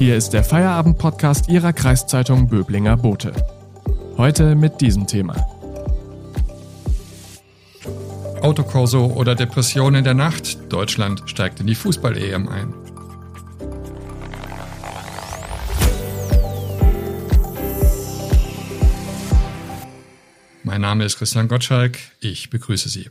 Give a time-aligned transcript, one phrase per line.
[0.00, 3.34] Hier ist der Feierabend-Podcast Ihrer Kreiszeitung Böblinger Bote.
[4.16, 5.36] Heute mit diesem Thema.
[8.40, 10.72] Autokorso oder Depression in der Nacht.
[10.72, 12.72] Deutschland steigt in die Fußball-EM ein.
[20.62, 21.98] Mein Name ist Christian Gottschalk.
[22.20, 23.10] Ich begrüße Sie.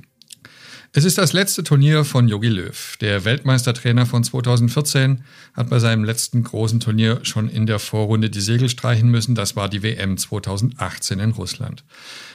[0.92, 2.98] Es ist das letzte Turnier von Jogi Löw.
[3.00, 5.24] Der Weltmeistertrainer von 2014
[5.54, 9.36] hat bei seinem letzten großen Turnier schon in der Vorrunde die Segel streichen müssen.
[9.36, 11.84] Das war die WM 2018 in Russland.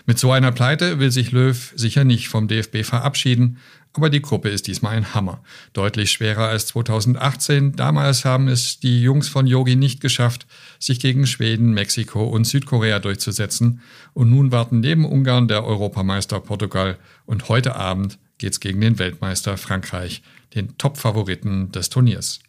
[0.06, 3.58] Mit so einer Pleite will sich Löw sicher nicht vom DFB verabschieden,
[3.92, 5.42] aber die Gruppe ist diesmal ein Hammer.
[5.72, 7.74] Deutlich schwerer als 2018.
[7.74, 10.46] Damals haben es die Jungs von Yogi nicht geschafft,
[10.78, 13.80] sich gegen Schweden, Mexiko und Südkorea durchzusetzen.
[14.12, 19.56] Und nun warten neben Ungarn der Europameister Portugal und heute Abend geht's gegen den Weltmeister
[19.56, 20.22] Frankreich,
[20.54, 22.40] den Top-Favoriten des Turniers.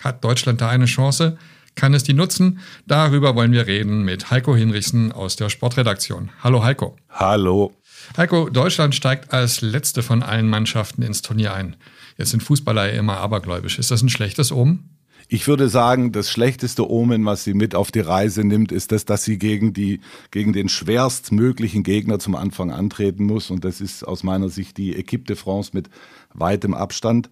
[0.00, 1.36] Hat Deutschland da eine Chance?
[1.74, 2.60] Kann es die nutzen?
[2.86, 6.30] Darüber wollen wir reden mit Heiko Hinrichsen aus der Sportredaktion.
[6.42, 6.96] Hallo Heiko.
[7.08, 7.72] Hallo.
[8.16, 11.76] Heiko, Deutschland steigt als letzte von allen Mannschaften ins Turnier ein.
[12.16, 13.78] Jetzt sind Fußballer ja immer abergläubisch.
[13.78, 14.99] Ist das ein schlechtes Omen?
[15.32, 19.04] Ich würde sagen, das schlechteste Omen, was sie mit auf die Reise nimmt, ist das,
[19.04, 20.00] dass sie gegen die,
[20.32, 23.48] gegen den schwerstmöglichen Gegner zum Anfang antreten muss.
[23.48, 25.88] Und das ist aus meiner Sicht die Equipe de France mit
[26.34, 27.30] weitem Abstand.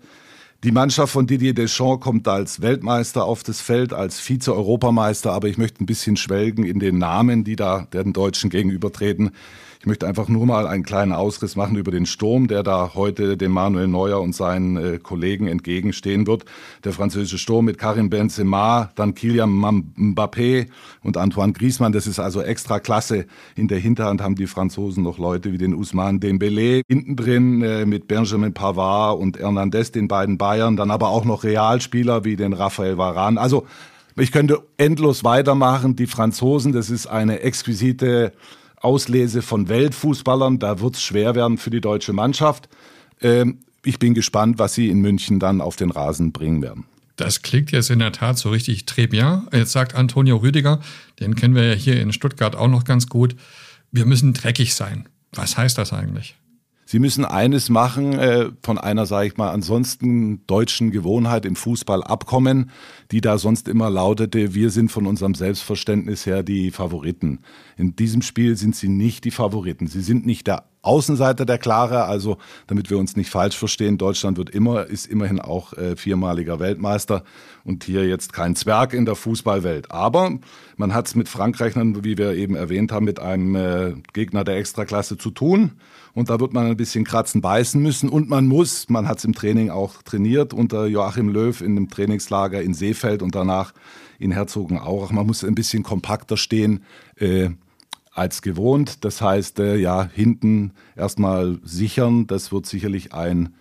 [0.63, 5.59] Die Mannschaft von Didier Deschamps kommt als Weltmeister auf das Feld, als Vize-Europameister, aber ich
[5.59, 9.33] möchte ein bisschen schwelgen in den Namen, die da den Deutschen gegenübertreten.
[9.81, 13.37] Ich möchte einfach nur mal einen kleinen Ausriss machen über den Sturm, der da heute
[13.37, 16.45] dem Manuel Neuer und seinen äh, Kollegen entgegenstehen wird.
[16.83, 20.67] Der französische Sturm mit Karim Benzema, dann Kylian Mbappé
[21.05, 21.93] und Antoine Griezmann.
[21.93, 23.27] Das ist also extra klasse.
[23.55, 26.83] In der Hinterhand haben die Franzosen noch Leute wie den Ousmane Dembélé.
[26.89, 30.77] Hinten drin äh, mit Benjamin Pavard und Hernandez, den beiden Bayern.
[30.77, 33.41] Dann aber auch noch Realspieler wie den Raphael Varane.
[33.41, 33.65] Also
[34.17, 35.95] ich könnte endlos weitermachen.
[35.95, 38.33] Die Franzosen, das ist eine exquisite
[38.81, 40.59] Auslese von Weltfußballern.
[40.59, 42.69] Da wird es schwer werden für die deutsche Mannschaft.
[43.21, 46.85] Ähm, ich bin gespannt, was sie in München dann auf den Rasen bringen werden.
[47.17, 49.49] Das klingt jetzt in der Tat so richtig très bien.
[49.53, 50.81] Jetzt sagt Antonio Rüdiger,
[51.19, 53.35] den kennen wir ja hier in Stuttgart auch noch ganz gut,
[53.91, 55.09] wir müssen dreckig sein.
[55.33, 56.37] Was heißt das eigentlich?
[56.91, 62.03] Sie müssen eines machen, äh, von einer, sage ich mal, ansonsten deutschen Gewohnheit im Fußball
[62.03, 62.71] abkommen,
[63.11, 67.41] die da sonst immer lautete, wir sind von unserem Selbstverständnis her die Favoriten.
[67.77, 69.87] In diesem Spiel sind sie nicht die Favoriten.
[69.87, 74.39] Sie sind nicht der Außenseiter der Klare, also damit wir uns nicht falsch verstehen, Deutschland
[74.39, 77.25] wird immer, ist immerhin auch äh, viermaliger Weltmeister
[77.65, 79.91] und hier jetzt kein Zwerg in der Fußballwelt.
[79.91, 80.39] Aber
[80.77, 84.57] man hat es mit Frankreich, wie wir eben erwähnt haben, mit einem äh, Gegner der
[84.57, 85.73] Extraklasse zu tun.
[86.15, 88.09] Und da wird man ein bisschen kratzen, beißen müssen.
[88.09, 91.89] Und man muss, man hat es im Training auch trainiert unter Joachim Löw in einem
[91.89, 93.73] Trainingslager in Seefeld und danach
[94.19, 95.11] in Herzogenaurach.
[95.11, 96.85] Man muss ein bisschen kompakter stehen
[97.17, 97.51] äh,
[98.19, 99.05] als gewohnt.
[99.05, 102.27] Das heißt, äh, ja, hinten erstmal sichern.
[102.27, 103.55] Das wird sicherlich ein,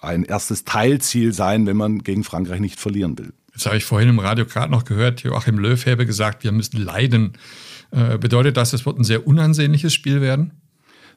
[0.00, 3.32] ein erstes Teilziel sein, wenn man gegen Frankreich nicht verlieren will.
[3.54, 6.82] Jetzt habe ich vorhin im Radio gerade noch gehört, Joachim Löw habe gesagt, wir müssen
[6.82, 7.34] leiden.
[7.92, 10.50] Äh, bedeutet das, es wird ein sehr unansehnliches Spiel werden?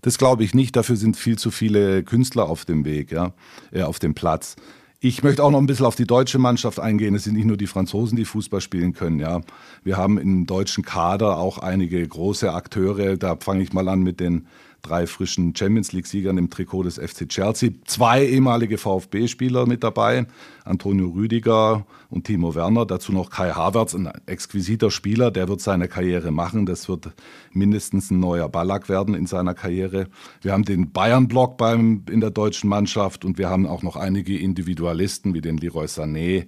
[0.03, 0.75] Das glaube ich nicht.
[0.75, 3.33] Dafür sind viel zu viele Künstler auf dem Weg, ja,
[3.71, 4.55] äh, auf dem Platz.
[4.99, 7.13] Ich möchte auch noch ein bisschen auf die deutsche Mannschaft eingehen.
[7.13, 9.19] Es sind nicht nur die Franzosen, die Fußball spielen können.
[9.19, 9.41] Ja,
[9.83, 13.15] wir haben im deutschen Kader auch einige große Akteure.
[13.15, 14.47] Da fange ich mal an mit den
[14.81, 17.71] drei frischen Champions League-Siegern im Trikot des FC Chelsea.
[17.85, 20.27] Zwei ehemalige VfB-Spieler mit dabei,
[20.63, 22.85] Antonio Rüdiger und Timo Werner.
[22.85, 26.65] Dazu noch Kai Havertz, ein exquisiter Spieler, der wird seine Karriere machen.
[26.65, 27.13] Das wird
[27.51, 30.07] mindestens ein neuer Ballack werden in seiner Karriere.
[30.41, 35.33] Wir haben den Bayern-Block in der deutschen Mannschaft und wir haben auch noch einige Individualisten
[35.33, 36.47] wie den Leroy Sané,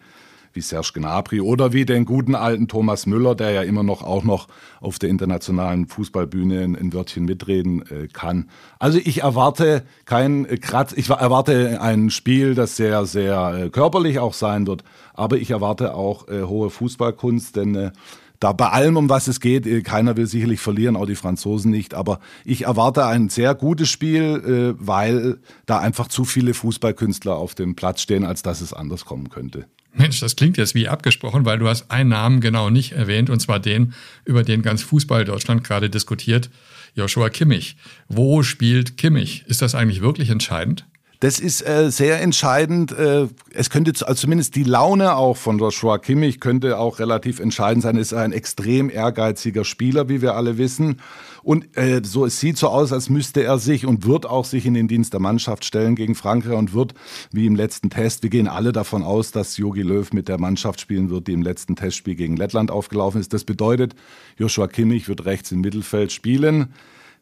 [0.54, 4.24] wie Serge Gnabry oder wie den guten alten Thomas Müller, der ja immer noch auch
[4.24, 4.48] noch
[4.82, 8.50] auf der internationalen Fußballbühne ein Wörtchen mitreden äh, kann.
[8.80, 14.20] Also ich erwarte kein äh, Kratz, ich erwarte ein Spiel, das sehr, sehr äh, körperlich
[14.20, 14.84] auch sein wird,
[15.14, 17.92] aber ich erwarte auch äh, hohe Fußballkunst, denn äh,
[18.40, 21.72] da bei allem, um was es geht, äh, keiner will sicherlich verlieren, auch die Franzosen
[21.72, 21.94] nicht.
[21.94, 27.76] Aber ich erwarte ein sehr gutes Spiel, weil da einfach zu viele Fußballkünstler auf dem
[27.76, 29.66] Platz stehen, als dass es anders kommen könnte.
[29.94, 33.40] Mensch, das klingt jetzt wie abgesprochen, weil du hast einen Namen genau nicht erwähnt, und
[33.40, 33.94] zwar den,
[34.26, 36.50] über den ganz Fußball Deutschland gerade diskutiert,
[36.96, 37.76] Joshua Kimmich.
[38.08, 39.44] Wo spielt Kimmich?
[39.48, 40.86] Ist das eigentlich wirklich entscheidend?
[41.22, 42.94] Das ist äh, sehr entscheidend.
[42.94, 47.84] Äh, es könnte also zumindest die Laune auch von Joshua Kimmich könnte auch relativ entscheidend
[47.84, 47.98] sein.
[47.98, 51.02] Ist ein extrem ehrgeiziger Spieler, wie wir alle wissen.
[51.44, 54.66] Und äh, so es sieht so aus, als müsste er sich und wird auch sich
[54.66, 56.94] in den Dienst der Mannschaft stellen gegen Frankreich und wird
[57.34, 58.24] wie im letzten Test.
[58.24, 61.42] Wir gehen alle davon aus, dass Jogi Löw mit der Mannschaft spielen wird, die im
[61.42, 63.34] letzten Testspiel gegen Lettland aufgelaufen ist.
[63.34, 63.94] Das bedeutet,
[64.38, 66.74] Joshua Kimmich wird rechts im Mittelfeld spielen.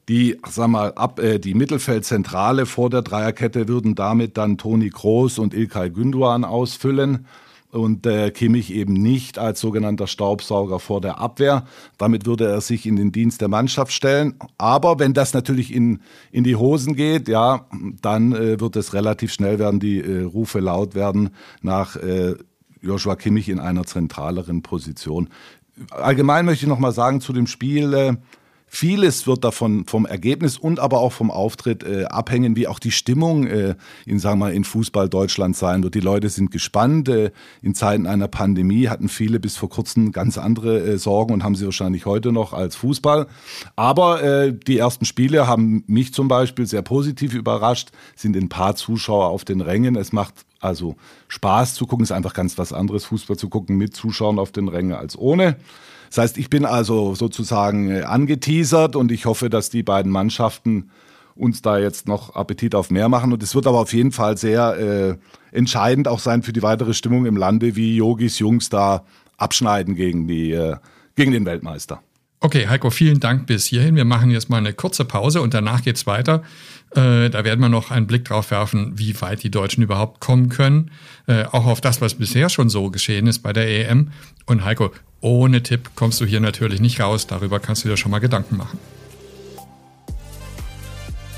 [0.09, 5.37] Die, sag mal, ab, äh, die Mittelfeldzentrale vor der Dreierkette würden damit dann Toni Kroos
[5.37, 7.25] und Ilkay Gündoğan ausfüllen
[7.71, 11.65] und äh, Kimmich eben nicht als sogenannter Staubsauger vor der Abwehr.
[11.97, 14.35] Damit würde er sich in den Dienst der Mannschaft stellen.
[14.57, 15.99] Aber wenn das natürlich in,
[16.31, 17.65] in die Hosen geht, ja,
[18.01, 21.31] dann äh, wird es relativ schnell werden, die äh, Rufe laut werden
[21.61, 22.35] nach äh,
[22.81, 25.29] Joshua Kimmich in einer zentraleren Position.
[25.91, 28.13] Allgemein möchte ich noch mal sagen zu dem Spiel, äh,
[28.69, 32.91] Vieles wird davon vom Ergebnis und aber auch vom Auftritt äh, abhängen, wie auch die
[32.91, 33.75] Stimmung äh,
[34.05, 35.95] in, sagen wir, in Fußball Deutschland sein wird.
[35.95, 37.07] Die Leute sind gespannt.
[37.07, 37.31] Äh,
[37.61, 41.55] in Zeiten einer Pandemie hatten viele bis vor kurzem ganz andere äh, Sorgen und haben
[41.55, 43.27] sie wahrscheinlich heute noch als Fußball.
[43.77, 48.75] Aber äh, die ersten Spiele haben mich zum Beispiel sehr positiv überrascht, sind ein paar
[48.75, 49.95] Zuschauer auf den Rängen.
[49.95, 50.95] Es macht also
[51.29, 54.67] Spaß zu gucken, ist einfach ganz was anderes, Fußball zu gucken mit Zuschauern auf den
[54.67, 55.55] Rängen als ohne.
[56.09, 60.89] Das heißt, ich bin also sozusagen äh, angeteasert und ich hoffe, dass die beiden Mannschaften
[61.35, 63.31] uns da jetzt noch Appetit auf mehr machen.
[63.31, 66.93] Und es wird aber auf jeden Fall sehr äh, entscheidend auch sein für die weitere
[66.93, 69.03] Stimmung im Lande, wie Yogis Jungs da
[69.37, 70.77] abschneiden gegen, die, äh,
[71.15, 72.01] gegen den Weltmeister.
[72.39, 73.95] Okay, Heiko, vielen Dank bis hierhin.
[73.95, 76.43] Wir machen jetzt mal eine kurze Pause und danach geht's weiter.
[76.91, 80.49] Äh, da werden wir noch einen Blick drauf werfen, wie weit die Deutschen überhaupt kommen
[80.49, 80.91] können.
[81.25, 84.11] Äh, auch auf das, was bisher schon so geschehen ist bei der EM.
[84.45, 87.25] Und Heiko, ohne Tipp kommst du hier natürlich nicht raus.
[87.25, 88.77] Darüber kannst du dir schon mal Gedanken machen.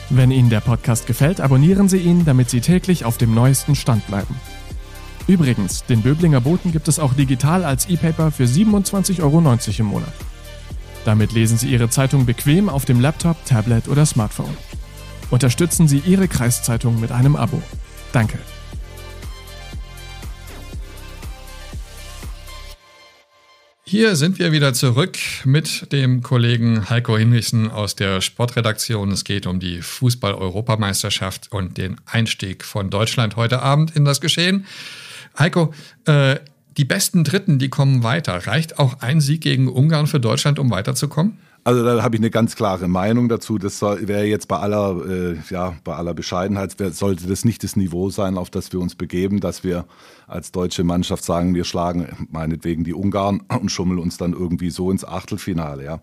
[0.09, 4.05] Wenn Ihnen der Podcast gefällt, abonnieren Sie ihn, damit Sie täglich auf dem neuesten Stand
[4.07, 4.35] bleiben.
[5.27, 10.13] Übrigens, den Böblinger Boten gibt es auch digital als E-Paper für 27,90 Euro im Monat.
[11.05, 14.55] Damit lesen Sie Ihre Zeitung bequem auf dem Laptop, Tablet oder Smartphone.
[15.29, 17.61] Unterstützen Sie Ihre Kreiszeitung mit einem Abo.
[18.11, 18.39] Danke.
[23.91, 29.11] Hier sind wir wieder zurück mit dem Kollegen Heiko Hinrichsen aus der Sportredaktion.
[29.11, 34.67] Es geht um die Fußball-Europameisterschaft und den Einstieg von Deutschland heute Abend in das Geschehen.
[35.39, 35.73] Heiko,
[36.05, 36.35] äh,
[36.79, 38.47] die besten Dritten, die kommen weiter.
[38.47, 41.37] Reicht auch ein Sieg gegen Ungarn für Deutschland, um weiterzukommen?
[41.65, 43.57] Also da habe ich eine ganz klare Meinung dazu.
[43.57, 48.09] Das wäre jetzt bei aller, äh, ja, bei aller Bescheidenheit, sollte das nicht das Niveau
[48.09, 49.87] sein, auf das wir uns begeben, dass wir
[50.25, 54.89] als deutsche Mannschaft sagen, wir schlagen meinetwegen die Ungarn und schummeln uns dann irgendwie so
[54.89, 55.83] ins Achtelfinale.
[55.83, 55.99] Ja.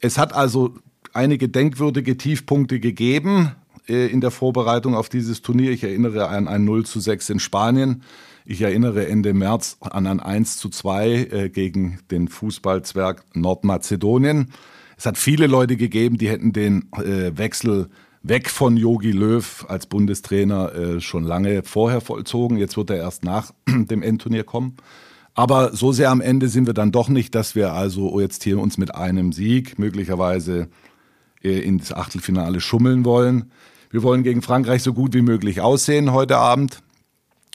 [0.00, 0.74] Es hat also
[1.12, 3.52] einige denkwürdige Tiefpunkte gegeben
[3.86, 5.70] äh, in der Vorbereitung auf dieses Turnier.
[5.70, 8.02] Ich erinnere an ein 0 zu 6 in Spanien.
[8.46, 14.50] Ich erinnere Ende März an ein 1 zu 2 äh, gegen den Fußballzwerg Nordmazedonien.
[14.98, 17.88] Es hat viele Leute gegeben, die hätten den äh, Wechsel
[18.22, 22.58] weg von Yogi Löw als Bundestrainer äh, schon lange vorher vollzogen.
[22.58, 24.76] Jetzt wird er erst nach dem Endturnier kommen.
[25.32, 28.58] Aber so sehr am Ende sind wir dann doch nicht, dass wir also jetzt hier
[28.58, 30.68] uns mit einem Sieg möglicherweise
[31.40, 33.50] ins Achtelfinale schummeln wollen.
[33.90, 36.82] Wir wollen gegen Frankreich so gut wie möglich aussehen heute Abend.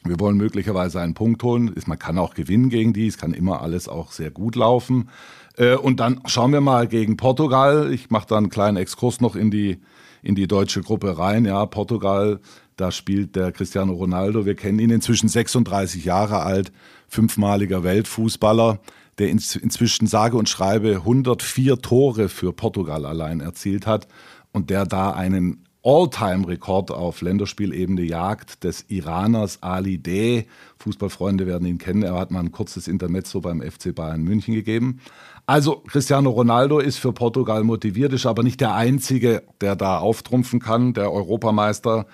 [0.05, 1.73] Wir wollen möglicherweise einen Punkt holen.
[1.85, 3.07] Man kann auch gewinnen gegen die.
[3.07, 5.09] Es kann immer alles auch sehr gut laufen.
[5.57, 7.91] Äh, und dann schauen wir mal gegen Portugal.
[7.91, 9.79] Ich mache da einen kleinen Exkurs noch in die,
[10.21, 11.43] in die deutsche Gruppe rein.
[11.43, 12.39] Ja, Portugal,
[12.77, 14.45] da spielt der Cristiano Ronaldo.
[14.45, 16.71] Wir kennen ihn inzwischen 36 Jahre alt,
[17.09, 18.79] fünfmaliger Weltfußballer,
[19.17, 24.07] der inzwischen sage und schreibe 104 Tore für Portugal allein erzielt hat
[24.53, 30.45] und der da einen All-Time-Rekord auf Länderspielebene jagt des Iraners Ali D.
[30.77, 32.03] Fußballfreunde werden ihn kennen.
[32.03, 34.99] Er hat mal ein kurzes Intermezzo beim FC Bayern München gegeben.
[35.45, 40.59] Also Cristiano Ronaldo ist für Portugal motiviert, ist aber nicht der Einzige, der da auftrumpfen
[40.59, 40.93] kann.
[40.93, 42.07] Der Europameister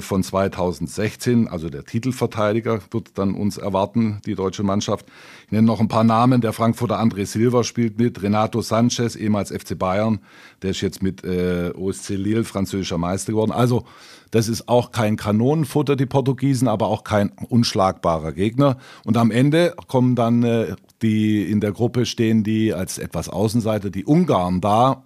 [0.00, 5.06] von 2016, also der Titelverteidiger, wird dann uns erwarten, die deutsche Mannschaft.
[5.46, 6.40] Ich nenne noch ein paar Namen.
[6.40, 10.20] Der Frankfurter André Silva spielt mit, Renato Sanchez, ehemals FC Bayern,
[10.62, 13.52] der ist jetzt mit äh, OSC Lille französischer Meister geworden.
[13.52, 13.84] Also
[14.30, 18.76] das ist auch kein Kanonenfutter, die Portugiesen, aber auch kein unschlagbarer Gegner.
[19.04, 23.90] Und am Ende kommen dann äh, die in der Gruppe stehen, die als etwas Außenseiter,
[23.90, 25.02] die Ungarn da,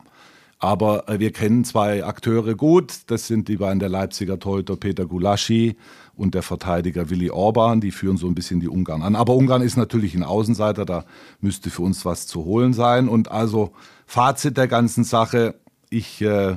[0.64, 2.92] aber äh, wir kennen zwei Akteure gut.
[3.09, 5.76] Das sind die beiden der Leipziger Torhüter Peter Gulaschi
[6.16, 7.80] und der Verteidiger Willi Orban.
[7.80, 9.16] Die führen so ein bisschen die Ungarn an.
[9.16, 10.85] Aber Ungarn ist natürlich ein Außenseiter.
[10.85, 11.04] Da
[11.40, 13.09] müsste für uns was zu holen sein.
[13.09, 13.73] Und also
[14.06, 15.54] Fazit der ganzen Sache.
[15.90, 16.56] Ich äh,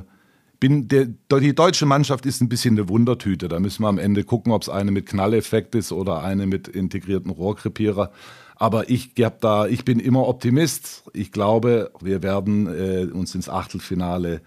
[0.60, 1.08] bin der,
[1.40, 3.48] die deutsche Mannschaft ist ein bisschen eine Wundertüte.
[3.48, 6.66] Da müssen wir am Ende gucken, ob es eine mit Knalleffekt ist oder eine mit
[6.66, 8.10] integrierten Rohrkrepierer.
[8.58, 11.04] Aber ich hab da, ich bin immer Optimist.
[11.14, 14.42] Ich glaube, wir werden äh, uns ins Achtelfinale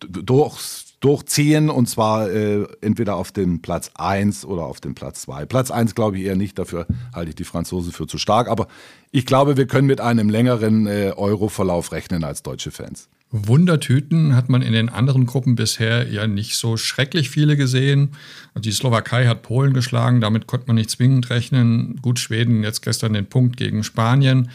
[0.00, 5.46] durchs durchziehen und zwar äh, entweder auf dem Platz 1 oder auf dem Platz 2.
[5.46, 8.66] Platz 1 glaube ich eher nicht, dafür halte ich die Franzosen für zu stark, aber
[9.10, 13.08] ich glaube, wir können mit einem längeren äh, Euro-Verlauf rechnen als deutsche Fans.
[13.30, 18.10] Wundertüten hat man in den anderen Gruppen bisher ja nicht so schrecklich viele gesehen.
[18.56, 21.96] Die Slowakei hat Polen geschlagen, damit konnte man nicht zwingend rechnen.
[22.02, 24.50] Gut, Schweden jetzt gestern den Punkt gegen Spanien.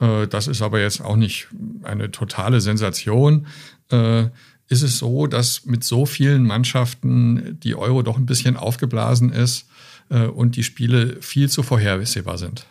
[0.00, 1.48] Äh, das ist aber jetzt auch nicht
[1.82, 3.46] eine totale Sensation.
[3.90, 4.24] Äh,
[4.68, 9.68] ist es so, dass mit so vielen Mannschaften die Euro doch ein bisschen aufgeblasen ist
[10.10, 12.66] äh, und die Spiele viel zu vorhersehbar sind.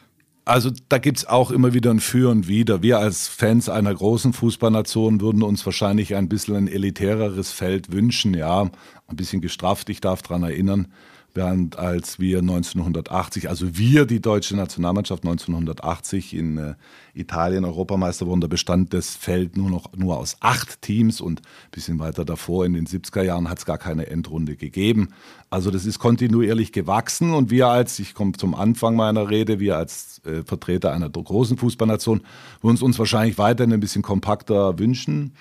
[0.46, 2.84] Also da gibt es auch immer wieder ein Für und Wider.
[2.84, 8.36] Wir als Fans einer großen Fußballnation würden uns wahrscheinlich ein bisschen ein elitäreres Feld wünschen,
[8.36, 10.88] ja, ein bisschen gestrafft, ich darf daran erinnern,
[11.36, 16.74] während als wir 1980, also wir, die deutsche Nationalmannschaft 1980 in äh,
[17.14, 21.72] Italien Europameister wurden, da bestand das Feld nur noch nur aus acht Teams und ein
[21.72, 25.10] bisschen weiter davor in den 70er Jahren hat es gar keine Endrunde gegeben.
[25.50, 29.78] Also das ist kontinuierlich gewachsen und wir als, ich komme zum Anfang meiner Rede, wir
[29.78, 32.22] als äh, Vertreter einer großen Fußballnation
[32.62, 35.34] würden uns wahrscheinlich weiterhin ein bisschen kompakter wünschen.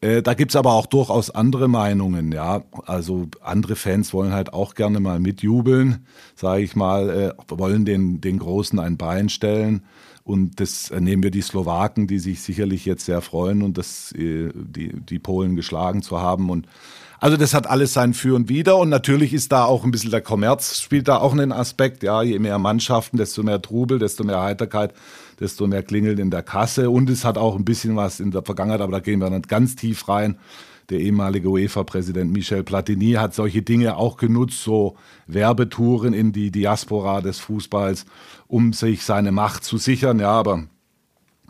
[0.00, 2.62] Äh, da gibt's aber auch durchaus andere Meinungen, ja.
[2.86, 8.20] Also andere Fans wollen halt auch gerne mal mitjubeln, sage ich mal, äh, wollen den,
[8.20, 9.82] den Großen ein Bein stellen.
[10.26, 14.50] Und das nehmen wir die Slowaken, die sich sicherlich jetzt sehr freuen und das, äh,
[14.52, 16.50] die, die Polen geschlagen zu haben.
[16.50, 16.66] Und
[17.20, 18.76] also das hat alles sein Für und Wider.
[18.76, 22.02] Und natürlich ist da auch ein bisschen der Kommerz, spielt da auch einen Aspekt.
[22.02, 24.92] Ja, je mehr Mannschaften, desto mehr Trubel, desto mehr Heiterkeit
[25.40, 26.90] desto mehr klingelt in der Kasse.
[26.90, 29.48] Und es hat auch ein bisschen was in der Vergangenheit, aber da gehen wir nicht
[29.48, 30.36] ganz tief rein.
[30.90, 37.20] Der ehemalige UEFA-Präsident Michel Platini hat solche Dinge auch genutzt, so Werbetouren in die Diaspora
[37.20, 38.06] des Fußballs,
[38.46, 40.20] um sich seine Macht zu sichern.
[40.20, 40.68] Ja, aber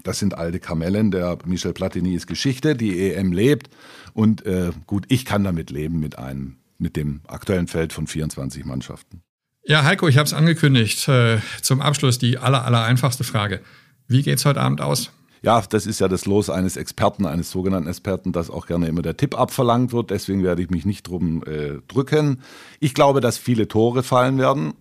[0.03, 1.11] das sind alte Kamellen.
[1.11, 3.69] Der Michel Platini ist Geschichte, die EM lebt.
[4.15, 8.65] Und äh, gut, ich kann damit leben mit einem, mit dem aktuellen Feld von 24
[8.65, 9.21] Mannschaften.
[9.65, 11.09] Ja, Heiko, ich habe es angekündigt.
[11.09, 13.61] Äh, zum Abschluss die aller, aller einfachste Frage.
[14.07, 15.11] Wie geht's heute Abend aus?
[15.47, 19.03] Ja, das ist ja das Los eines Experten, eines sogenannten Experten, dass auch gerne immer
[19.03, 20.11] der Tipp abverlangt wird.
[20.11, 22.41] Deswegen werde ich mich nicht drum äh, drücken.
[22.81, 24.73] Ich glaube, dass viele Tore fallen werden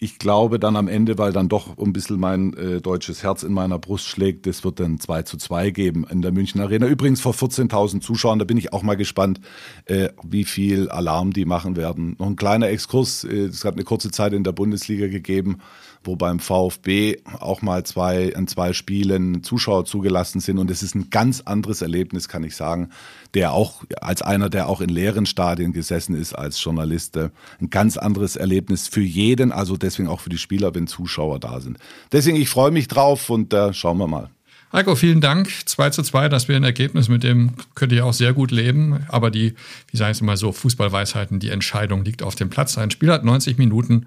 [0.00, 3.52] ich glaube dann am Ende, weil dann doch ein bisschen mein äh, deutsches Herz in
[3.52, 6.86] meiner Brust schlägt, das wird dann 2 zu 2 geben in der München Arena.
[6.86, 9.40] Übrigens vor 14.000 Zuschauern, da bin ich auch mal gespannt,
[9.86, 12.14] äh, wie viel Alarm die machen werden.
[12.18, 15.58] Noch ein kleiner Exkurs, äh, es hat eine kurze Zeit in der Bundesliga gegeben,
[16.04, 20.58] wo beim VfB auch mal zwei, in zwei Spielen Zuschauer zugelassen sind.
[20.58, 22.90] Und es ist ein ganz anderes Erlebnis, kann ich sagen,
[23.34, 27.70] der auch als einer, der auch in leeren Stadien gesessen ist als Journalist, äh, ein
[27.70, 31.78] ganz anderes Erlebnis für jeden, also deswegen auch für die Spieler, wenn Zuschauer da sind.
[32.12, 34.30] Deswegen, ich freue mich drauf und äh, schauen wir mal.
[34.70, 35.48] Heiko, vielen Dank.
[35.64, 39.00] 2 zu 2, das wäre ein Ergebnis, mit dem könnt ihr auch sehr gut leben.
[39.08, 39.54] Aber die,
[39.90, 42.76] wie sagen es immer so, Fußballweisheiten, die Entscheidung liegt auf dem Platz.
[42.76, 44.06] Ein Spiel hat 90 Minuten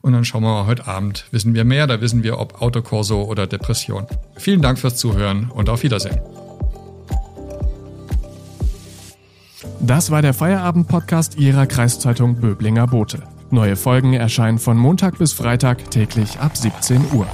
[0.00, 1.26] und dann schauen wir mal heute Abend.
[1.30, 4.06] Wissen wir mehr, da wissen wir, ob Autokorso oder Depression.
[4.36, 6.18] Vielen Dank fürs Zuhören und auf Wiedersehen.
[9.78, 13.22] Das war der Feierabend-Podcast Ihrer Kreiszeitung Böblinger Bote.
[13.50, 17.26] Neue Folgen erscheinen von Montag bis Freitag täglich ab 17 Uhr.